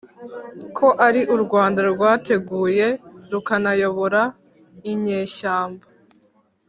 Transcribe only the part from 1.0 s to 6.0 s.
ari u rwanda rwateguye rukanayobora inyeshyamba